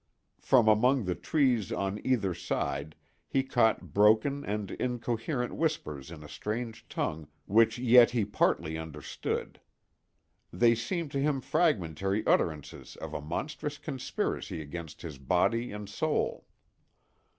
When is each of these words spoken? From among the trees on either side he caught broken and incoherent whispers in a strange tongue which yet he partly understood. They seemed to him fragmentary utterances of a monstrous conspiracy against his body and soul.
From 0.39 0.67
among 0.67 1.05
the 1.05 1.13
trees 1.13 1.71
on 1.71 2.01
either 2.03 2.33
side 2.33 2.95
he 3.27 3.43
caught 3.43 3.93
broken 3.93 4.43
and 4.43 4.71
incoherent 4.71 5.53
whispers 5.53 6.09
in 6.09 6.23
a 6.23 6.27
strange 6.27 6.89
tongue 6.89 7.27
which 7.45 7.77
yet 7.77 8.09
he 8.09 8.25
partly 8.25 8.79
understood. 8.79 9.59
They 10.51 10.73
seemed 10.73 11.11
to 11.11 11.19
him 11.21 11.39
fragmentary 11.39 12.25
utterances 12.25 12.95
of 12.95 13.13
a 13.13 13.21
monstrous 13.21 13.77
conspiracy 13.77 14.59
against 14.59 15.03
his 15.03 15.19
body 15.19 15.71
and 15.71 15.87
soul. 15.87 16.47